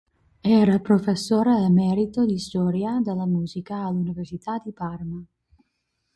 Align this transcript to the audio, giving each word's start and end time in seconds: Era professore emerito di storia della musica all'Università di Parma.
Era 0.43 0.79
professore 0.79 1.63
emerito 1.63 2.25
di 2.25 2.39
storia 2.39 2.99
della 3.03 3.27
musica 3.27 3.83
all'Università 3.85 4.57
di 4.57 4.73
Parma. 4.73 5.23